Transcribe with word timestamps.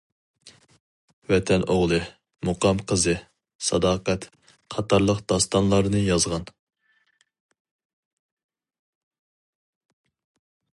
«ۋەتەن 1.31 1.65
ئوغلى»، 1.73 1.99
«مۇقام 2.49 2.81
قىزى»، 2.93 3.13
«ساداقەت» 3.67 4.25
قاتارلىق 4.77 5.23
داستانلارنى 5.33 6.03
يازغان. 6.03 6.51